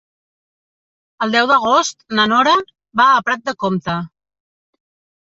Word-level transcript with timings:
El 1.25 1.33
deu 1.35 1.49
d'agost 1.51 1.99
na 2.19 2.25
Nora 2.31 2.53
va 3.01 3.05
a 3.09 3.19
Prat 3.27 3.43
de 3.51 3.55
Comte. 3.65 3.99